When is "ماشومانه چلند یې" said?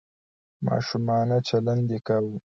0.67-1.99